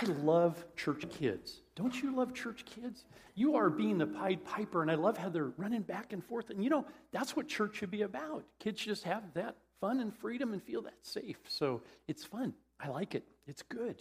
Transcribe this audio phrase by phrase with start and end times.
[0.00, 1.60] I love church kids.
[1.74, 3.04] Don't you love church kids?
[3.34, 6.50] You are being the Pied Piper, and I love how they're running back and forth.
[6.50, 8.44] And you know, that's what church should be about.
[8.60, 11.38] Kids just have that fun and freedom and feel that safe.
[11.48, 12.54] So it's fun.
[12.78, 13.24] I like it.
[13.48, 13.96] It's good.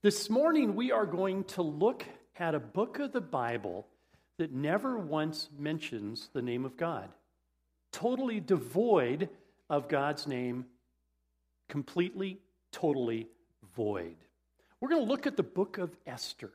[0.00, 2.04] This morning, we are going to look
[2.36, 3.84] at a book of the Bible
[4.36, 7.08] that never once mentions the name of God,
[7.90, 9.28] totally devoid
[9.68, 10.66] of God's name,
[11.68, 12.38] completely,
[12.70, 13.26] totally
[13.74, 14.14] void.
[14.80, 16.52] We're going to look at the book of Esther.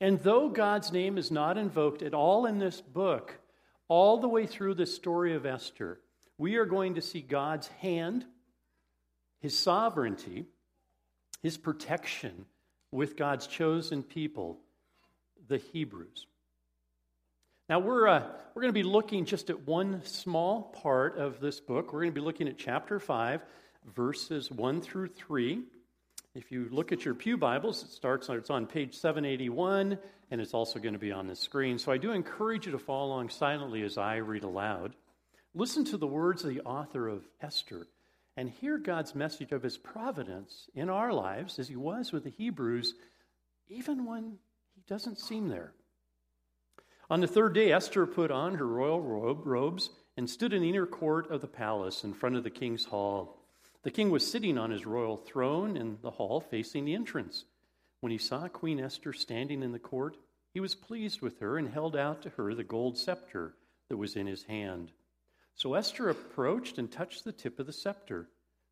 [0.00, 3.38] And though God's name is not invoked at all in this book,
[3.88, 6.00] all the way through the story of Esther,
[6.38, 8.26] we are going to see God's hand,
[9.40, 10.44] his sovereignty,
[11.42, 12.44] his protection
[12.92, 14.58] with God's chosen people,
[15.48, 16.26] the Hebrews.
[17.68, 18.22] Now, we're, uh,
[18.54, 21.92] we're going to be looking just at one small part of this book.
[21.92, 23.40] We're going to be looking at chapter 5,
[23.94, 25.62] verses 1 through 3.
[26.36, 29.98] If you look at your Pew Bibles, it starts it's on page 781,
[30.30, 31.78] and it's also going to be on the screen.
[31.78, 34.94] So I do encourage you to follow along silently as I read aloud.
[35.54, 37.86] Listen to the words of the author of Esther
[38.36, 42.30] and hear God's message of his providence in our lives as he was with the
[42.30, 42.92] Hebrews,
[43.68, 44.36] even when
[44.74, 45.72] he doesn't seem there.
[47.08, 50.68] On the third day, Esther put on her royal robe, robes and stood in the
[50.68, 53.45] inner court of the palace in front of the king's hall.
[53.86, 57.44] The king was sitting on his royal throne in the hall facing the entrance.
[58.00, 60.16] When he saw Queen Esther standing in the court,
[60.52, 63.54] he was pleased with her and held out to her the gold scepter
[63.88, 64.90] that was in his hand.
[65.54, 68.28] So Esther approached and touched the tip of the scepter.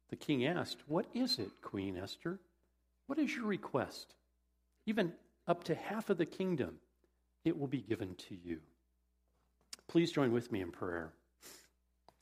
[0.09, 2.41] The king asked, What is it, Queen Esther?
[3.06, 4.15] What is your request?
[4.84, 5.12] Even
[5.47, 6.81] up to half of the kingdom,
[7.45, 8.59] it will be given to you.
[9.87, 11.12] Please join with me in prayer.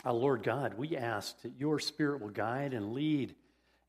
[0.05, 3.35] Our Lord God, we ask that your Spirit will guide and lead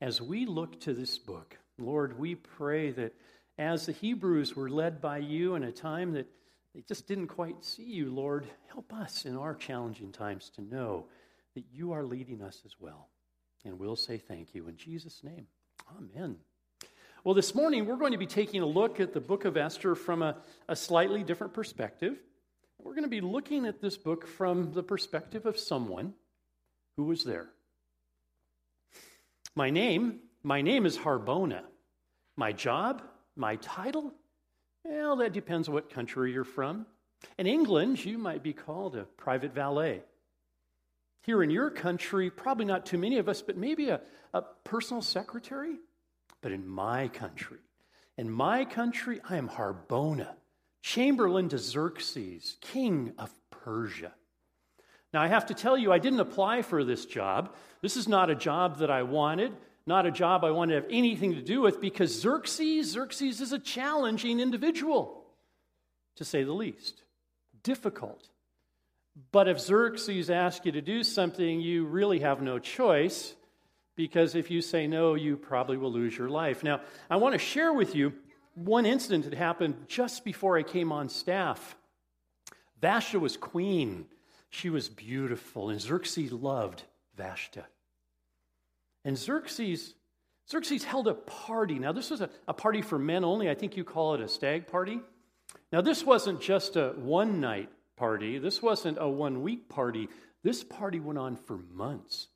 [0.00, 1.58] as we look to this book.
[1.78, 3.14] Lord, we pray that
[3.58, 6.28] as the Hebrews were led by you in a time that
[6.74, 11.06] they just didn't quite see you, Lord, help us in our challenging times to know
[11.54, 13.08] that you are leading us as well.
[13.64, 15.46] And we'll say thank you in Jesus' name.
[15.98, 16.36] Amen.
[17.24, 19.94] Well, this morning we're going to be taking a look at the book of Esther
[19.94, 20.36] from a,
[20.68, 22.18] a slightly different perspective.
[22.84, 26.12] We're going to be looking at this book from the perspective of someone
[26.98, 27.48] who was there.
[29.56, 31.62] My name, my name is Harbona.
[32.36, 33.02] My job,
[33.36, 34.12] my title,
[34.84, 36.84] well, that depends on what country you're from.
[37.38, 40.02] In England, you might be called a private valet.
[41.22, 44.02] Here in your country, probably not too many of us, but maybe a,
[44.34, 45.76] a personal secretary.
[46.42, 47.60] But in my country,
[48.18, 50.34] in my country, I am Harbona,
[50.84, 54.12] Chamberlain to Xerxes, king of Persia.
[55.14, 57.54] Now, I have to tell you, I didn't apply for this job.
[57.80, 59.54] This is not a job that I wanted,
[59.86, 63.52] not a job I wanted to have anything to do with, because Xerxes, Xerxes is
[63.52, 65.24] a challenging individual,
[66.16, 67.02] to say the least.
[67.62, 68.28] Difficult.
[69.32, 73.34] But if Xerxes asks you to do something, you really have no choice,
[73.96, 76.62] because if you say no, you probably will lose your life.
[76.62, 78.12] Now, I want to share with you
[78.54, 81.76] one incident had happened just before I came on staff.
[82.80, 84.06] Vashti was queen.
[84.50, 86.82] She was beautiful, and Xerxes loved
[87.16, 87.62] Vashti.
[89.04, 89.94] And Xerxes,
[90.48, 91.78] Xerxes held a party.
[91.78, 93.50] Now, this was a, a party for men only.
[93.50, 95.00] I think you call it a stag party.
[95.72, 100.08] Now, this wasn't just a one night party, this wasn't a one week party.
[100.42, 102.28] This party went on for months.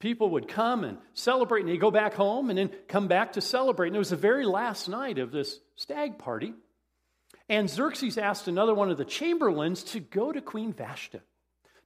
[0.00, 3.40] People would come and celebrate, and they'd go back home and then come back to
[3.40, 3.88] celebrate.
[3.88, 6.54] And it was the very last night of this stag party.
[7.48, 11.20] And Xerxes asked another one of the chamberlains to go to Queen Vashti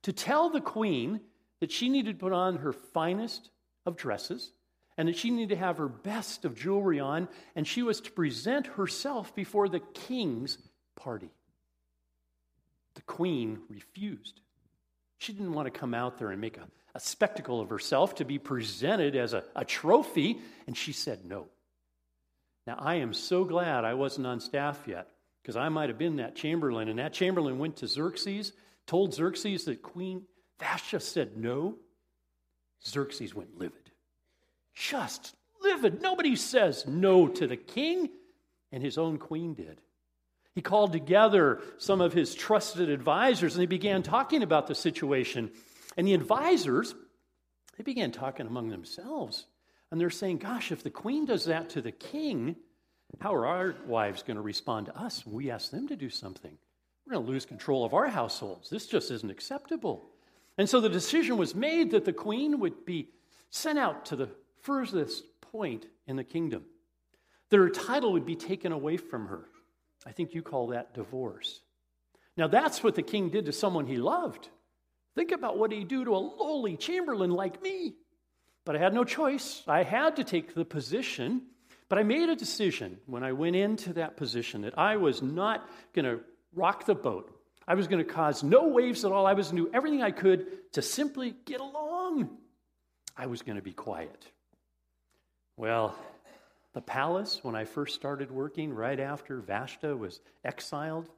[0.03, 1.21] to tell the queen
[1.61, 3.51] that she needed to put on her finest
[3.87, 4.53] of dresses
[4.99, 8.11] and that she needed to have her best of jewelry on, and she was to
[8.11, 10.59] present herself before the king's
[10.97, 11.31] party.
[12.95, 14.41] The queen refused.
[15.17, 18.25] She didn't want to come out there and make a a spectacle of herself to
[18.25, 21.47] be presented as a, a trophy, and she said no.
[22.67, 25.09] Now, I am so glad I wasn't on staff yet,
[25.43, 28.53] because I might have been that Chamberlain, and that Chamberlain went to Xerxes,
[28.87, 30.23] told Xerxes that Queen
[30.61, 31.77] Vashti said no.
[32.87, 33.91] Xerxes went livid.
[34.75, 36.01] Just livid.
[36.01, 38.11] Nobody says no to the king,
[38.71, 39.81] and his own queen did.
[40.55, 45.51] He called together some of his trusted advisors and they began talking about the situation.
[45.97, 46.95] And the advisors,
[47.77, 49.47] they began talking among themselves.
[49.91, 52.57] And they're saying, gosh, if the queen does that to the king,
[53.21, 56.09] how are our wives going to respond to us when we ask them to do
[56.09, 56.57] something?
[57.07, 58.71] We're going to lose control of our households.
[58.71, 60.09] This just isn't acceptable.
[60.57, 63.11] And so the decision was made that the queen would be
[63.51, 64.29] sent out to the
[64.63, 66.65] furthest point in the kingdom.
[67.53, 69.45] that her title would be taken away from her.
[70.07, 71.61] I think you call that divorce.
[72.35, 74.49] Now, that's what the king did to someone he loved.
[75.15, 77.95] Think about what he'd do to a lowly chamberlain like me.
[78.65, 79.63] But I had no choice.
[79.67, 81.43] I had to take the position.
[81.89, 85.69] But I made a decision when I went into that position that I was not
[85.93, 86.21] going to
[86.55, 87.39] rock the boat.
[87.69, 89.27] I was going to cause no waves at all.
[89.27, 92.31] I was going to do everything I could to simply get along.
[93.17, 94.27] I was going to be quiet.
[95.57, 95.95] Well,
[96.73, 101.09] the palace, when I first started working right after Vashti was exiled,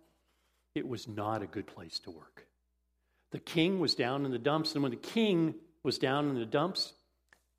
[0.74, 2.46] it was not a good place to work.
[3.34, 6.46] The king was down in the dumps, and when the king was down in the
[6.46, 6.92] dumps,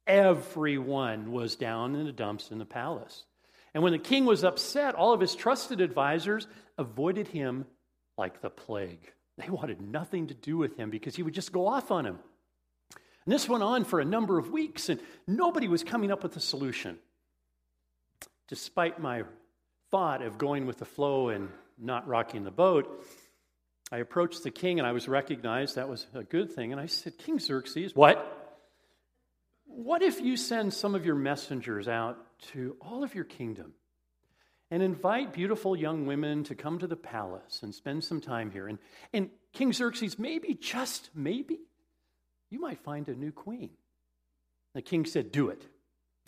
[0.07, 3.25] everyone was down in the dumps in the palace.
[3.74, 7.66] And when the king was upset, all of his trusted advisors avoided him
[8.18, 9.12] like the plague.
[9.38, 12.19] They wanted nothing to do with him because he would just go off on him.
[13.25, 16.38] And this went on for a number of weeks, and nobody was coming up with
[16.38, 16.98] a solution.
[18.48, 19.24] Despite my
[19.92, 23.06] thought of going with the flow and not rocking the boat,
[23.92, 25.76] I approached the king and I was recognized.
[25.76, 26.72] That was a good thing.
[26.72, 28.32] And I said, King Xerxes, what?
[29.66, 32.18] What if you send some of your messengers out
[32.54, 33.74] to all of your kingdom
[34.72, 38.68] and invite beautiful young women to come to the palace and spend some time here?
[38.68, 38.80] And,
[39.14, 41.60] and King Xerxes, maybe, just maybe,
[42.50, 43.70] you might find a new queen.
[44.74, 45.62] The king said, Do it.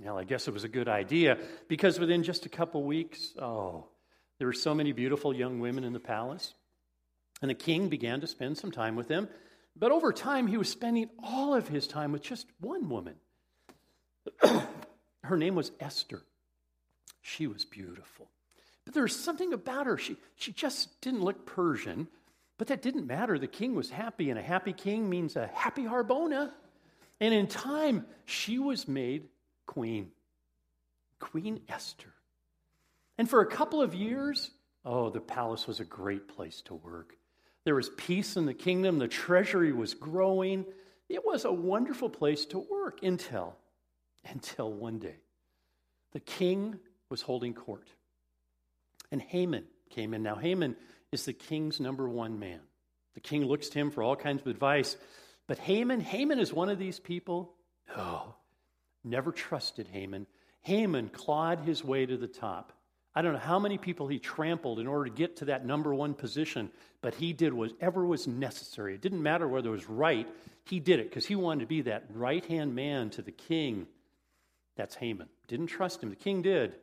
[0.03, 3.87] Well, I guess it was a good idea because within just a couple weeks, oh,
[4.37, 6.53] there were so many beautiful young women in the palace.
[7.41, 9.27] And the king began to spend some time with them.
[9.75, 13.15] But over time, he was spending all of his time with just one woman.
[15.23, 16.23] her name was Esther.
[17.21, 18.29] She was beautiful.
[18.85, 19.97] But there was something about her.
[19.97, 22.07] She, she just didn't look Persian.
[22.57, 23.37] But that didn't matter.
[23.37, 26.51] The king was happy, and a happy king means a happy Harbona.
[27.19, 29.27] And in time, she was made
[29.65, 30.11] queen,
[31.19, 32.13] Queen Esther.
[33.17, 34.51] And for a couple of years,
[34.85, 37.15] oh, the palace was a great place to work.
[37.67, 40.63] There was peace in the kingdom, the treasury was growing.
[41.09, 43.57] It was a wonderful place to work until,
[44.23, 45.17] until one day,
[46.13, 46.79] the king
[47.09, 47.89] was holding court.
[49.11, 50.23] And Haman came in.
[50.23, 50.77] Now, Haman
[51.11, 52.61] is the king's number one man.
[53.15, 54.95] The king looks to him for all kinds of advice.
[55.45, 57.51] But Haman, Haman is one of these people.
[57.97, 58.33] Oh,
[59.03, 60.25] never trusted Haman.
[60.61, 62.71] Haman clawed his way to the top.
[63.17, 65.91] I don't know how many people he trampled in order to get to that number
[65.91, 66.69] one position,
[67.01, 68.93] but he did whatever was necessary.
[68.93, 70.27] It didn't matter whether it was right,
[70.65, 73.87] he did it because he wanted to be that right hand man to the king.
[74.75, 75.29] That's Haman.
[75.47, 76.11] Didn't trust him.
[76.11, 76.75] The king did.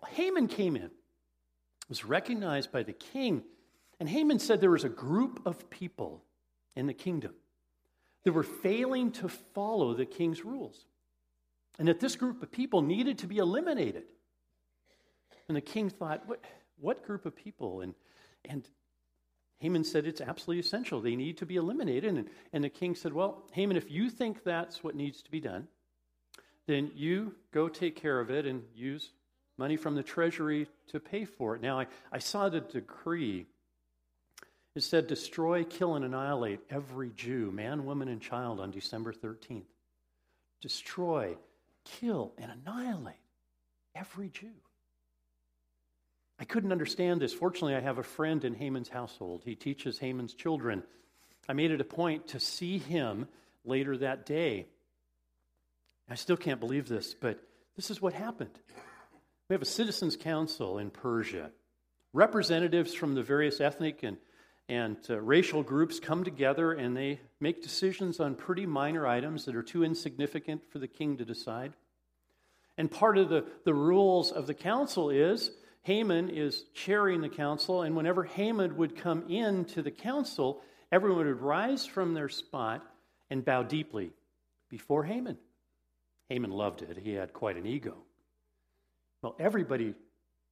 [0.00, 0.92] Well, Haman came in,
[1.88, 3.42] was recognized by the king,
[3.98, 6.22] and Haman said there was a group of people
[6.76, 7.34] in the kingdom
[8.22, 10.84] that were failing to follow the king's rules
[11.80, 14.04] and that this group of people needed to be eliminated.
[15.50, 16.44] And the king thought, what,
[16.78, 17.80] what group of people?
[17.80, 17.92] And,
[18.44, 18.62] and
[19.58, 21.00] Haman said it's absolutely essential.
[21.00, 22.14] They need to be eliminated.
[22.14, 25.40] And, and the king said, Well, Haman, if you think that's what needs to be
[25.40, 25.66] done,
[26.68, 29.10] then you go take care of it and use
[29.58, 31.62] money from the treasury to pay for it.
[31.62, 33.46] Now, I, I saw the decree.
[34.76, 39.64] It said, Destroy, kill, and annihilate every Jew, man, woman, and child on December 13th.
[40.60, 41.36] Destroy,
[41.82, 43.16] kill, and annihilate
[43.96, 44.52] every Jew.
[46.40, 47.34] I couldn't understand this.
[47.34, 49.42] Fortunately, I have a friend in Haman's household.
[49.44, 50.82] He teaches Haman's children.
[51.46, 53.28] I made it a point to see him
[53.62, 54.66] later that day.
[56.08, 57.38] I still can't believe this, but
[57.76, 58.58] this is what happened.
[59.48, 61.50] We have a citizens' council in Persia.
[62.14, 64.16] Representatives from the various ethnic and,
[64.66, 69.54] and uh, racial groups come together and they make decisions on pretty minor items that
[69.54, 71.74] are too insignificant for the king to decide.
[72.78, 75.50] And part of the, the rules of the council is
[75.82, 81.40] Haman is chairing the council, and whenever Haman would come into the council, everyone would
[81.40, 82.84] rise from their spot
[83.30, 84.12] and bow deeply
[84.68, 85.38] before Haman.
[86.28, 86.98] Haman loved it.
[86.98, 87.96] He had quite an ego.
[89.22, 89.94] Well, everybody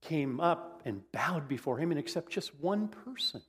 [0.00, 3.42] came up and bowed before Haman except just one person.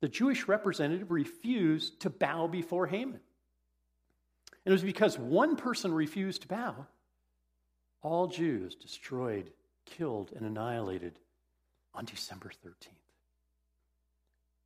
[0.00, 3.20] The Jewish representative refused to bow before Haman.
[4.64, 6.86] And it was because one person refused to bow
[8.02, 9.52] all Jews destroyed,
[9.84, 11.18] killed, and annihilated
[11.94, 12.88] on December 13th.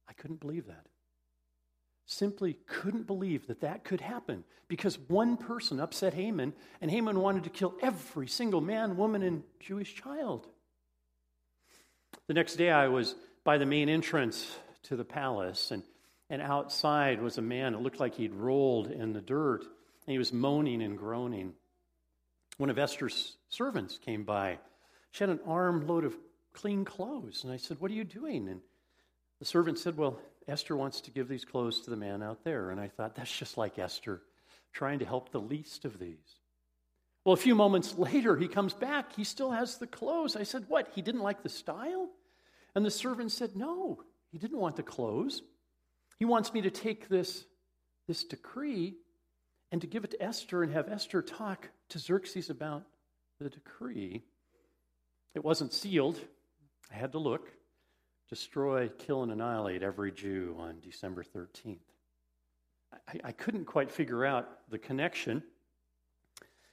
[0.08, 0.86] I couldn't believe that.
[2.06, 7.44] Simply couldn't believe that that could happen because one person upset Haman, and Haman wanted
[7.44, 10.46] to kill every single man, woman, and Jewish child.
[12.26, 15.82] The next day, I was by the main entrance to the palace, and,
[16.28, 17.74] and outside was a man.
[17.74, 21.54] It looked like he'd rolled in the dirt, and he was moaning and groaning.
[22.58, 24.58] One of Esther's servants came by.
[25.14, 26.16] She had an armload of
[26.52, 27.44] clean clothes.
[27.44, 28.48] And I said, What are you doing?
[28.48, 28.60] And
[29.38, 30.18] the servant said, Well,
[30.48, 32.70] Esther wants to give these clothes to the man out there.
[32.70, 34.22] And I thought, That's just like Esther,
[34.72, 36.40] trying to help the least of these.
[37.24, 39.14] Well, a few moments later, he comes back.
[39.14, 40.34] He still has the clothes.
[40.34, 40.90] I said, What?
[40.96, 42.08] He didn't like the style?
[42.74, 44.02] And the servant said, No,
[44.32, 45.42] he didn't want the clothes.
[46.18, 47.44] He wants me to take this,
[48.08, 48.94] this decree
[49.70, 52.82] and to give it to Esther and have Esther talk to Xerxes about
[53.38, 54.24] the decree.
[55.34, 56.20] It wasn't sealed.
[56.92, 57.50] I had to look.
[58.28, 61.78] Destroy, kill, and annihilate every Jew on December 13th.
[63.08, 65.42] I, I couldn't quite figure out the connection.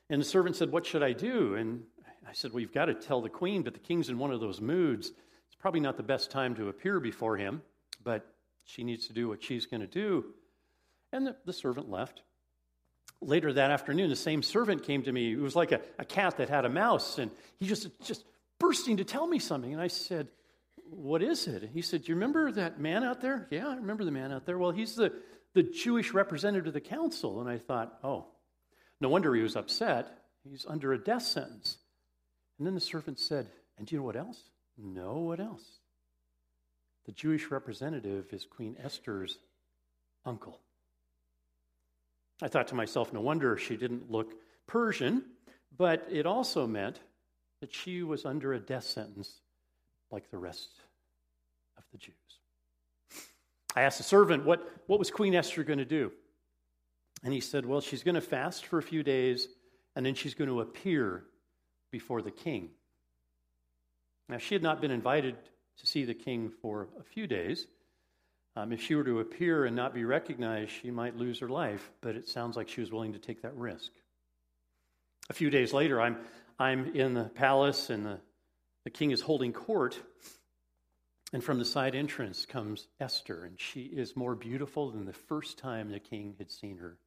[0.10, 1.56] And the servant said, What should I do?
[1.56, 1.84] And
[2.28, 4.40] I said, Well, you've got to tell the queen, but the king's in one of
[4.40, 5.08] those moods.
[5.08, 7.62] It's probably not the best time to appear before him,
[8.04, 10.26] but she needs to do what she's going to do.
[11.12, 12.22] And the, the, servant left.
[13.22, 15.34] Later that afternoon, the same servant came to me.
[15.34, 18.24] It was like a, a cat that had a mouse, and he just, just
[18.62, 19.74] bursting to tell me something.
[19.74, 20.28] And I said,
[20.90, 21.64] What is it?
[21.64, 23.48] And he said, Do you remember that man out there?
[23.52, 24.58] Yeah, I remember the man out there.
[24.58, 25.12] Well, he's the,
[25.54, 27.42] the Jewish representative of the council.
[27.42, 28.28] And I thought, Oh,
[29.02, 30.08] no wonder he was upset.
[30.48, 31.78] He's under a death sentence.
[32.58, 34.40] And then the servant said, And do you know what else?
[34.78, 35.80] No, what else?
[37.06, 39.40] The Jewish representative is Queen Esther's
[40.24, 40.60] uncle.
[42.44, 44.34] I thought to myself, no wonder she didn't look
[44.68, 45.24] Persian,
[45.76, 47.00] but it also meant
[47.62, 49.40] that she was under a death sentence
[50.12, 50.70] like the rest
[51.78, 52.16] of the Jews.
[53.76, 56.12] I asked the servant, what, what was Queen Esther going to do?
[57.24, 59.48] And he said, Well, she's going to fast for a few days,
[59.96, 61.24] and then she's going to appear
[61.92, 62.70] before the king.
[64.28, 65.36] Now, she had not been invited
[65.78, 67.68] to see the king for a few days.
[68.56, 71.92] Um, if she were to appear and not be recognized, she might lose her life,
[72.02, 73.92] but it sounds like she was willing to take that risk.
[75.30, 76.18] A few days later, I'm,
[76.62, 78.20] I'm in the palace, and the,
[78.84, 80.00] the king is holding court.
[81.34, 85.58] And from the side entrance comes Esther, and she is more beautiful than the first
[85.58, 86.98] time the king had seen her.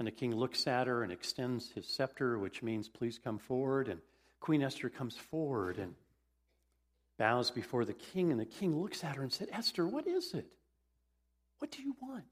[0.00, 3.86] And the king looks at her and extends his scepter, which means, please come forward.
[3.86, 4.00] And
[4.40, 5.94] Queen Esther comes forward and
[7.16, 8.32] bows before the king.
[8.32, 10.46] And the king looks at her and said, Esther, what is it?
[11.60, 12.24] What do you want?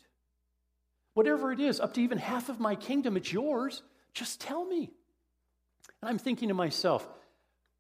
[1.15, 3.83] Whatever it is, up to even half of my kingdom, it's yours.
[4.13, 4.91] Just tell me.
[6.02, 7.07] And I'm thinking to myself,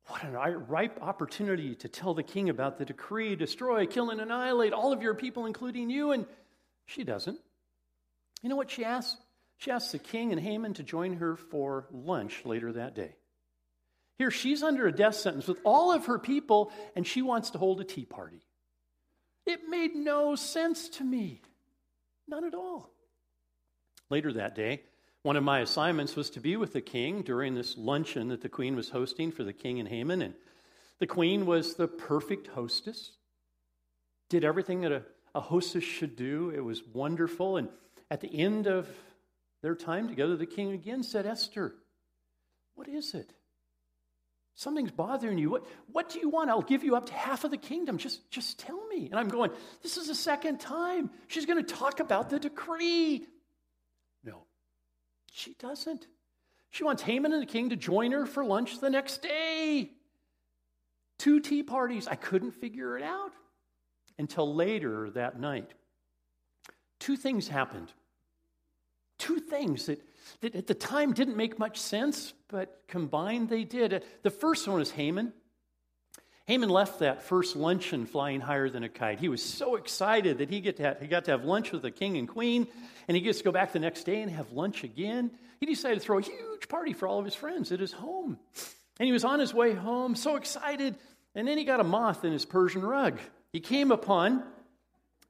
[0.06, 4.72] what a ripe opportunity to tell the king about the decree destroy, kill, and annihilate
[4.72, 6.12] all of your people, including you.
[6.12, 6.26] And
[6.86, 7.38] she doesn't.
[8.42, 9.20] You know what she asks?
[9.58, 13.16] She asks the king and Haman to join her for lunch later that day.
[14.18, 17.58] Here, she's under a death sentence with all of her people, and she wants to
[17.58, 18.42] hold a tea party.
[19.46, 21.42] It made no sense to me.
[22.26, 22.90] None at all.
[24.10, 24.82] Later that day,
[25.28, 28.48] one of my assignments was to be with the king during this luncheon that the
[28.48, 30.22] queen was hosting for the king and Haman.
[30.22, 30.32] And
[31.00, 33.10] the queen was the perfect hostess,
[34.30, 35.02] did everything that a,
[35.34, 36.50] a hostess should do.
[36.56, 37.58] It was wonderful.
[37.58, 37.68] And
[38.10, 38.88] at the end of
[39.60, 41.74] their time together, the king again said, Esther,
[42.74, 43.30] what is it?
[44.54, 45.50] Something's bothering you.
[45.50, 46.48] What, what do you want?
[46.48, 47.98] I'll give you up to half of the kingdom.
[47.98, 49.10] Just, just tell me.
[49.10, 49.50] And I'm going,
[49.82, 51.10] this is the second time.
[51.26, 53.26] She's going to talk about the decree.
[55.32, 56.06] She doesn't.
[56.70, 59.92] She wants Haman and the king to join her for lunch the next day.
[61.18, 62.06] Two tea parties.
[62.06, 63.32] I couldn't figure it out
[64.18, 65.72] until later that night.
[66.98, 67.92] Two things happened
[69.18, 70.00] two things that,
[70.40, 73.92] that at the time didn't make much sense, but combined they did.
[73.92, 75.32] Uh, the first one is Haman.
[76.48, 79.20] Haman left that first luncheon flying higher than a kite.
[79.20, 81.82] He was so excited that he, get to have, he got to have lunch with
[81.82, 82.66] the king and queen,
[83.06, 85.30] and he gets to go back the next day and have lunch again.
[85.60, 88.38] He decided to throw a huge party for all of his friends at his home.
[88.98, 90.94] And he was on his way home, so excited,
[91.34, 93.18] and then he got a moth in his Persian rug.
[93.52, 94.42] He came upon,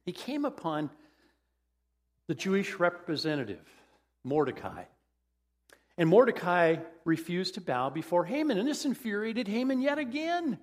[0.05, 0.89] he came upon
[2.27, 3.67] the Jewish representative
[4.23, 4.85] Mordecai.
[5.97, 10.59] And Mordecai refused to bow before Haman, and this infuriated Haman yet again.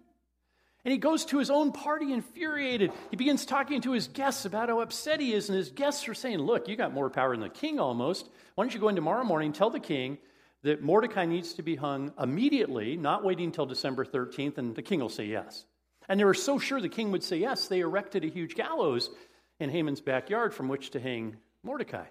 [0.86, 2.92] And he goes to his own party infuriated.
[3.10, 6.14] He begins talking to his guests about how upset he is, and his guests are
[6.14, 8.28] saying, Look, you got more power than the king almost.
[8.54, 10.16] Why don't you go in tomorrow morning, and tell the king
[10.62, 15.00] that Mordecai needs to be hung immediately, not waiting until December 13th, and the king
[15.00, 15.64] will say yes.
[16.08, 19.10] And they were so sure the king would say yes, they erected a huge gallows
[19.58, 22.04] in Haman's backyard from which to hang Mordecai.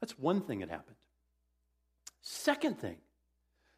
[0.00, 0.96] That's one thing that happened.
[2.22, 2.96] Second thing,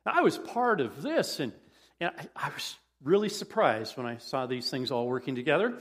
[0.06, 1.52] I was part of this, and,
[2.00, 5.78] and I, I, was really surprised when I saw these things all working together.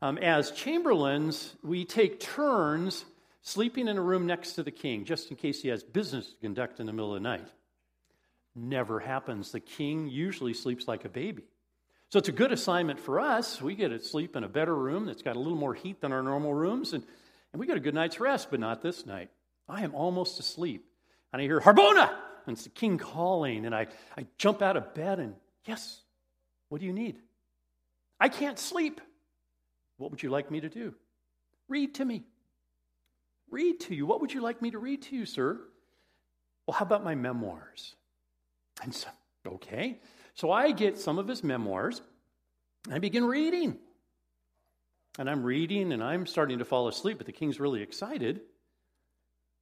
[0.00, 3.04] Um, as chamberlains, we take turns
[3.42, 6.36] sleeping in a room next to the king, just in case he has business to
[6.40, 7.48] conduct in the middle of the night.
[8.54, 9.52] Never happens.
[9.52, 11.44] The king usually sleeps like a baby.
[12.10, 13.62] So it's a good assignment for us.
[13.62, 16.12] We get to sleep in a better room that's got a little more heat than
[16.12, 17.02] our normal rooms, and,
[17.52, 19.30] and we get a good night's rest, but not this night.
[19.68, 20.84] I am almost asleep.
[21.32, 22.14] And I hear, Harbona!
[22.46, 23.86] And it's the king calling, and I,
[24.18, 26.02] I jump out of bed and, yes,
[26.72, 27.18] what do you need?
[28.18, 29.02] I can't sleep.
[29.98, 30.94] What would you like me to do?
[31.68, 32.22] Read to me.
[33.50, 34.06] Read to you.
[34.06, 35.60] What would you like me to read to you, sir?
[36.66, 37.94] Well, how about my memoirs?
[38.82, 39.08] And so,
[39.46, 40.00] okay.
[40.32, 42.00] So I get some of his memoirs.
[42.86, 43.76] And I begin reading.
[45.18, 48.40] And I'm reading and I'm starting to fall asleep, but the king's really excited.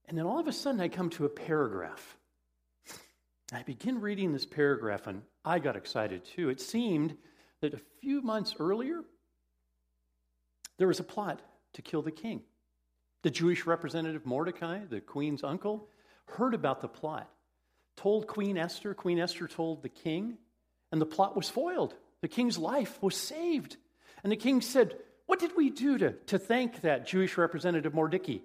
[0.07, 2.17] And then all of a sudden I come to a paragraph.
[3.52, 6.50] I begin reading this paragraph and I got excited too.
[6.50, 7.16] It seemed
[7.61, 9.02] that a few months earlier,
[10.78, 11.40] there was a plot
[11.75, 12.42] to kill the king.
[13.23, 15.88] The Jewish representative Mordecai, the queen's uncle,
[16.26, 17.28] heard about the plot,
[17.97, 20.38] told Queen Esther, Queen Esther told the king,
[20.92, 21.95] and the plot was foiled.
[22.23, 23.76] The king's life was saved.
[24.23, 28.38] And the king said, What did we do to, to thank that Jewish representative Mordecai?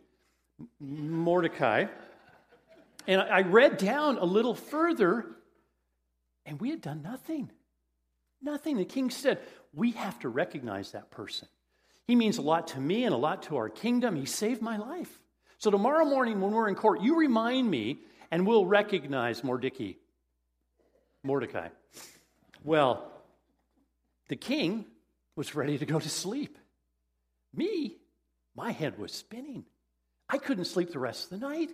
[0.79, 1.85] Mordecai.
[3.07, 5.25] And I read down a little further,
[6.45, 7.51] and we had done nothing.
[8.41, 8.77] Nothing.
[8.77, 9.39] The king said,
[9.73, 11.47] We have to recognize that person.
[12.07, 14.15] He means a lot to me and a lot to our kingdom.
[14.15, 15.19] He saved my life.
[15.57, 19.93] So tomorrow morning when we're in court, you remind me and we'll recognize Mordecai.
[21.23, 21.69] Mordecai.
[22.63, 23.11] Well,
[24.27, 24.85] the king
[25.35, 26.57] was ready to go to sleep.
[27.53, 27.97] Me,
[28.55, 29.65] my head was spinning.
[30.29, 31.71] I couldn't sleep the rest of the night.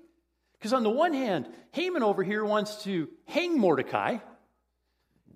[0.62, 4.18] Because on the one hand, Haman over here wants to hang Mordecai.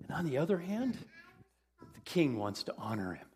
[0.04, 0.96] And on the other hand,
[1.80, 3.26] the king wants to honor him.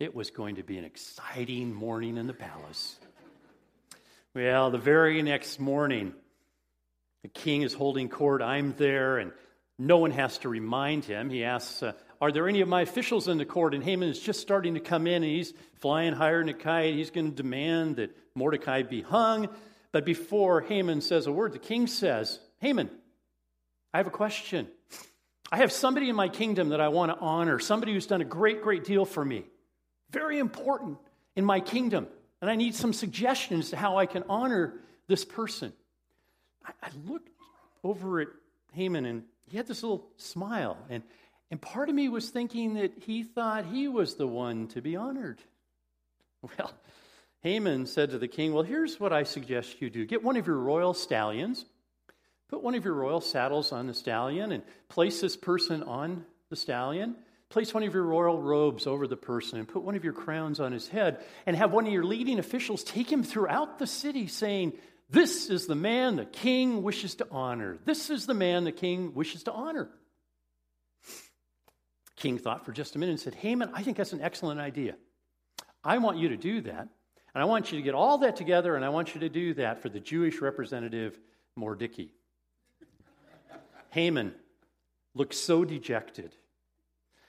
[0.00, 2.96] It was going to be an exciting morning in the palace.
[4.34, 6.14] Well, the very next morning,
[7.22, 8.40] the king is holding court.
[8.40, 9.32] I'm there, and
[9.78, 11.28] no one has to remind him.
[11.28, 13.74] He asks, uh, Are there any of my officials in the court?
[13.74, 16.94] And Haman is just starting to come in, and he's flying higher than a kite.
[16.94, 19.50] He's going to demand that Mordecai be hung.
[19.92, 22.90] But before Haman says a word, the king says, Haman,
[23.94, 24.68] I have a question.
[25.50, 28.24] I have somebody in my kingdom that I want to honor, somebody who's done a
[28.24, 29.44] great, great deal for me.
[30.10, 30.98] Very important
[31.36, 32.08] in my kingdom.
[32.40, 34.74] And I need some suggestions to how I can honor
[35.06, 35.72] this person.
[36.64, 37.30] I, looked
[37.84, 38.28] over at
[38.72, 40.76] Haman and he had this little smile.
[40.90, 41.04] And,
[41.50, 44.96] and part of me was thinking that he thought he was the one to be
[44.96, 45.40] honored.
[46.58, 46.70] Well,
[47.46, 50.48] Haman said to the king, Well, here's what I suggest you do get one of
[50.48, 51.64] your royal stallions,
[52.48, 56.56] put one of your royal saddles on the stallion, and place this person on the
[56.56, 57.14] stallion.
[57.48, 60.58] Place one of your royal robes over the person and put one of your crowns
[60.58, 64.26] on his head, and have one of your leading officials take him throughout the city,
[64.26, 64.72] saying,
[65.08, 67.78] This is the man the king wishes to honor.
[67.84, 69.88] This is the man the king wishes to honor.
[72.16, 74.96] King thought for just a minute and said, Haman, I think that's an excellent idea.
[75.84, 76.88] I want you to do that.
[77.36, 79.52] And I want you to get all that together, and I want you to do
[79.54, 81.18] that for the Jewish representative
[81.54, 82.06] Mordecai.
[83.90, 84.34] Haman
[85.14, 86.34] looked so dejected.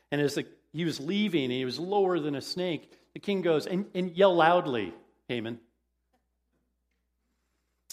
[0.09, 3.41] And as the, he was leaving, and he was lower than a snake, the king
[3.41, 4.93] goes, and, and yell loudly,
[5.27, 5.59] Haman.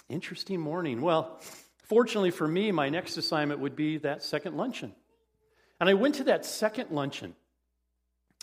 [0.09, 1.01] Interesting morning.
[1.01, 1.41] Well,
[1.83, 4.95] fortunately for me, my next assignment would be that second luncheon.
[5.81, 7.35] And I went to that second luncheon.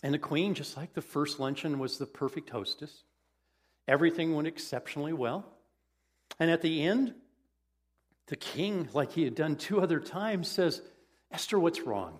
[0.04, 3.04] And the queen, just like the first luncheon, was the perfect hostess.
[3.88, 5.46] Everything went exceptionally well.
[6.40, 7.14] And at the end,
[8.28, 10.82] the king, like he had done two other times, says,
[11.32, 12.20] Esther, what's wrong?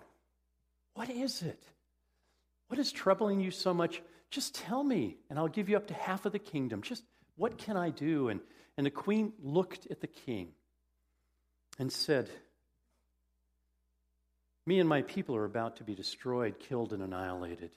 [0.94, 1.62] What is it?
[2.68, 4.02] What is troubling you so much?
[4.30, 6.82] Just tell me, and I'll give you up to half of the kingdom.
[6.82, 7.04] Just
[7.36, 8.28] what can I do?
[8.28, 8.40] And,
[8.76, 10.48] and the queen looked at the king
[11.78, 12.30] and said,
[14.66, 17.70] Me and my people are about to be destroyed, killed, and annihilated.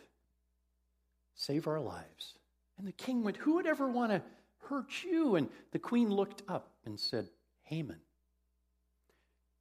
[1.35, 2.33] Save our lives.
[2.77, 4.21] And the king went, Who would ever want to
[4.69, 5.35] hurt you?
[5.35, 7.29] And the queen looked up and said,
[7.63, 7.99] Haman.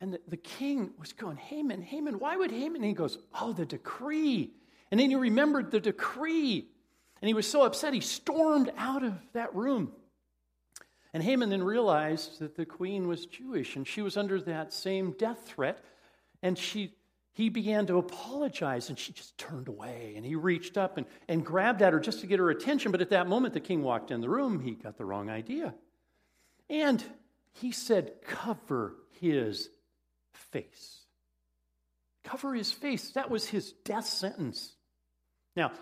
[0.01, 2.77] And the, the king was going, Haman, Haman, why would Haman?
[2.77, 4.53] And he goes, Oh, the decree.
[4.91, 6.69] And then he remembered the decree.
[7.23, 9.93] And he was so upset, he stormed out of that room.
[11.15, 15.13] And Haman then realized that the queen was Jewish and she was under that same
[15.13, 15.83] death threat.
[16.43, 16.93] And she,
[17.35, 20.15] he began to apologize and she just turned away.
[20.17, 22.93] And he reached up and, and grabbed at her just to get her attention.
[22.93, 24.61] But at that moment, the king walked in the room.
[24.61, 25.75] He got the wrong idea.
[26.71, 27.05] And
[27.53, 29.69] he said, Cover his
[30.33, 31.01] face.
[32.23, 33.11] Cover his face.
[33.11, 34.73] That was his death sentence.
[35.57, 35.73] Now,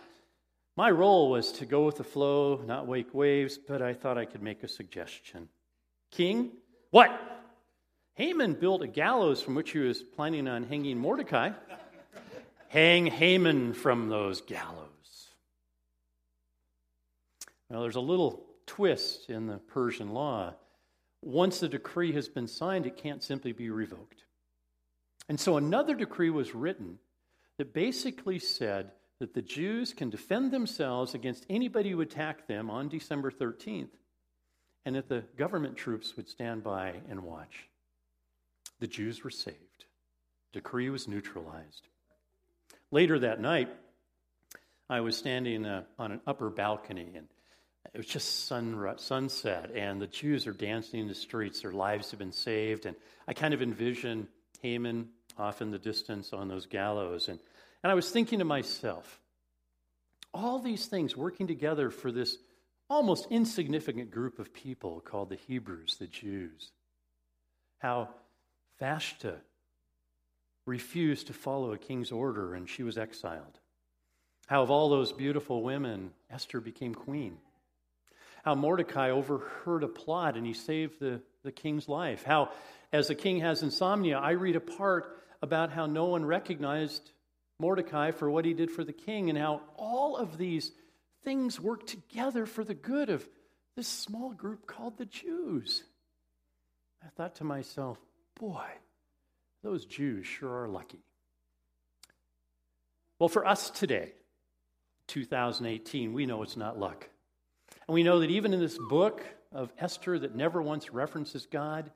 [0.74, 4.24] my role was to go with the flow, not wake waves, but I thought I
[4.24, 5.50] could make a suggestion.
[6.10, 6.52] King,
[6.90, 7.10] what?
[8.14, 11.50] Haman built a gallows from which he was planning on hanging Mordecai.
[12.68, 14.88] Hang Haman from those gallows.
[17.70, 20.54] Now, there's a little twist in the Persian law.
[21.22, 24.24] Once the decree has been signed, it can't simply be revoked.
[25.28, 26.98] And so another decree was written
[27.56, 32.88] that basically said that the Jews can defend themselves against anybody who attacked them on
[32.88, 33.90] December 13th,
[34.84, 37.68] and that the government troops would stand by and watch.
[38.82, 39.84] The Jews were saved.
[40.52, 41.86] Decree was neutralized.
[42.90, 43.68] Later that night,
[44.90, 47.28] I was standing uh, on an upper balcony, and
[47.94, 51.62] it was just sun, sunset, and the Jews are dancing in the streets.
[51.62, 52.86] Their lives have been saved.
[52.86, 52.96] And
[53.28, 54.26] I kind of envision
[54.62, 57.28] Haman off in the distance on those gallows.
[57.28, 57.38] And
[57.84, 59.20] and I was thinking to myself,
[60.34, 62.36] all these things working together for this
[62.90, 66.72] almost insignificant group of people called the Hebrews, the Jews.
[67.78, 68.08] How
[68.78, 69.32] Vashti
[70.66, 73.58] refused to follow a king's order and she was exiled.
[74.46, 77.38] How, of all those beautiful women, Esther became queen.
[78.44, 82.24] How Mordecai overheard a plot and he saved the, the king's life.
[82.24, 82.50] How,
[82.92, 87.10] as the king has insomnia, I read a part about how no one recognized
[87.58, 90.72] Mordecai for what he did for the king and how all of these
[91.24, 93.26] things work together for the good of
[93.76, 95.84] this small group called the Jews.
[97.04, 97.98] I thought to myself,
[98.38, 98.66] boy,
[99.62, 101.04] those Jews sure are lucky.
[103.18, 104.12] Well, for us today,
[105.08, 107.08] 2018, we know it's not luck.
[107.86, 111.90] And we know that even in this book of Esther that never once references God,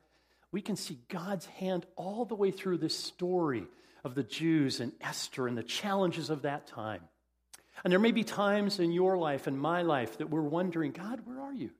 [0.53, 3.67] we can see God's hand all the way through this story
[4.05, 7.03] of the Jews and Esther and the challenges of that time.
[7.83, 11.21] And there may be times in your life and my life that we're wondering, God,
[11.25, 11.71] where are you?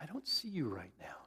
[0.00, 1.23] I don't see you right now.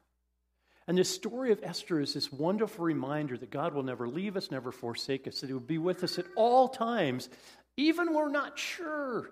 [0.87, 4.51] And this story of Esther is this wonderful reminder that God will never leave us,
[4.51, 7.29] never forsake us, that He will be with us at all times,
[7.75, 9.31] even when we're not sure.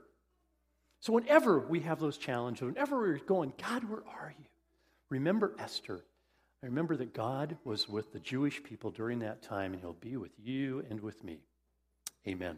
[1.00, 4.46] So, whenever we have those challenges, whenever we're going, God, where are you?
[5.10, 6.04] Remember Esther
[6.66, 10.18] I remember that God was with the Jewish people during that time, and He'll be
[10.18, 11.38] with you and with me.
[12.28, 12.58] Amen.